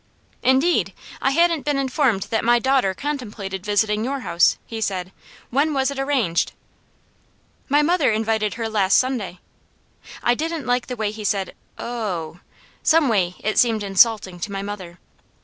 [0.41, 0.93] "Indeed!
[1.21, 5.11] I hadn't been informed that my daughter contemplated visiting your house," he said.
[5.51, 6.53] "When was it arranged?"
[7.69, 9.41] "My mother invited her last Sunday."
[10.23, 12.39] I didn't like the way he said: "O o o h!"
[12.81, 14.97] Some way it seemed insulting to my mother.